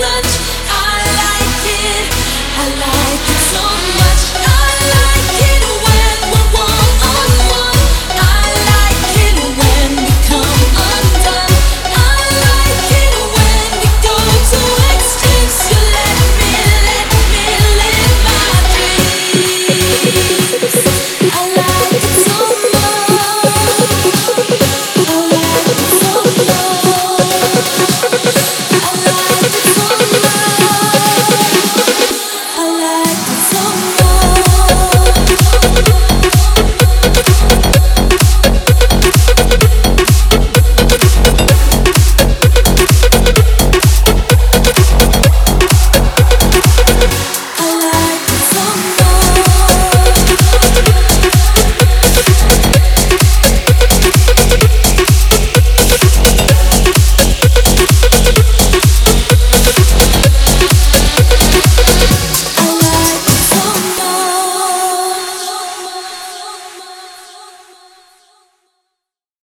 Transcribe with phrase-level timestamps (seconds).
[0.00, 0.49] touch